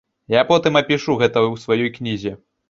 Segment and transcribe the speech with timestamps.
[0.35, 2.35] Я потым апішу гэта ў сваёй кнізе.